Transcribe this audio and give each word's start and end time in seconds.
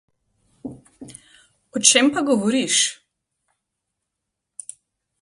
O 1.75 1.83
čem 1.91 2.05
pa 2.15 2.21
govoriš? 2.31 2.77